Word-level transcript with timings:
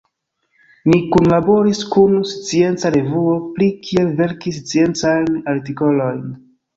Ni 0.91 0.99
kunlaboris 1.15 1.81
kun 1.95 2.15
scienca 2.29 2.91
revuo 2.95 3.35
pri 3.57 3.67
kiel 3.89 4.09
verki 4.23 4.55
sciencajn 4.57 5.29
artikolojn. 5.55 6.25